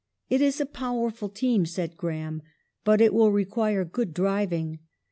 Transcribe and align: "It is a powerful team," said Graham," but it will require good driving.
"It 0.31 0.41
is 0.41 0.59
a 0.59 0.65
powerful 0.65 1.29
team," 1.29 1.63
said 1.67 1.95
Graham," 1.95 2.41
but 2.83 3.01
it 3.01 3.13
will 3.13 3.31
require 3.31 3.85
good 3.85 4.15
driving. 4.15 4.79